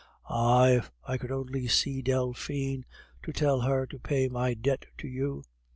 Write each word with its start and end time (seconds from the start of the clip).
Ah! 0.27 0.63
if 0.65 0.91
I 1.05 1.19
could 1.19 1.31
only 1.31 1.67
see 1.67 2.01
Delphine, 2.01 2.85
to 3.21 3.31
tell 3.31 3.59
her 3.61 3.85
to 3.85 3.99
pay 3.99 4.27
my 4.29 4.55
debt 4.55 4.87
to 4.97 5.07
you. 5.07 5.43